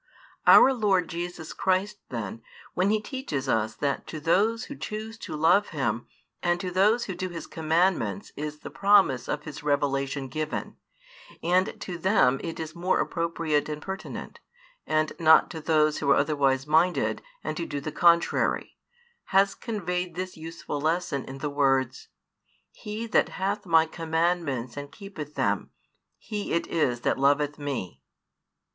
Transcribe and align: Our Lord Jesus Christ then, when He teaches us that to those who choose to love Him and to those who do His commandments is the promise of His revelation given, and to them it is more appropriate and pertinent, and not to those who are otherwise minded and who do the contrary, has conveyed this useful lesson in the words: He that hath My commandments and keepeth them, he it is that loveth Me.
Our 0.47 0.73
Lord 0.73 1.09
Jesus 1.09 1.53
Christ 1.53 1.99
then, 2.09 2.41
when 2.73 2.89
He 2.89 2.99
teaches 2.99 3.47
us 3.47 3.75
that 3.75 4.07
to 4.07 4.19
those 4.19 4.63
who 4.63 4.75
choose 4.75 5.15
to 5.19 5.35
love 5.35 5.67
Him 5.67 6.07
and 6.41 6.59
to 6.59 6.71
those 6.71 7.05
who 7.05 7.13
do 7.13 7.29
His 7.29 7.45
commandments 7.45 8.31
is 8.35 8.61
the 8.61 8.71
promise 8.71 9.27
of 9.29 9.43
His 9.43 9.61
revelation 9.61 10.27
given, 10.27 10.75
and 11.43 11.79
to 11.81 11.99
them 11.99 12.41
it 12.43 12.59
is 12.59 12.73
more 12.73 12.99
appropriate 12.99 13.69
and 13.69 13.79
pertinent, 13.79 14.39
and 14.87 15.13
not 15.19 15.51
to 15.51 15.61
those 15.61 15.99
who 15.99 16.09
are 16.09 16.15
otherwise 16.17 16.65
minded 16.65 17.21
and 17.43 17.55
who 17.59 17.67
do 17.67 17.79
the 17.79 17.91
contrary, 17.91 18.79
has 19.25 19.53
conveyed 19.53 20.15
this 20.15 20.35
useful 20.35 20.81
lesson 20.81 21.25
in 21.25 21.37
the 21.37 21.49
words: 21.51 22.07
He 22.71 23.05
that 23.05 23.29
hath 23.29 23.67
My 23.67 23.85
commandments 23.85 24.75
and 24.77 24.91
keepeth 24.91 25.35
them, 25.35 25.69
he 26.17 26.53
it 26.53 26.65
is 26.65 27.01
that 27.01 27.19
loveth 27.19 27.59
Me. 27.59 28.01